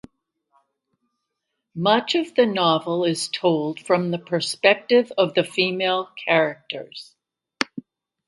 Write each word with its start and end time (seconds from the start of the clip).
Much 1.75 2.15
of 2.15 2.33
the 2.33 2.47
novel 2.47 3.03
is 3.05 3.27
told 3.27 3.79
from 3.79 4.09
the 4.09 4.17
perspective 4.17 5.11
of 5.15 5.35
the 5.35 5.43
female 5.43 6.09
characters. 6.25 7.15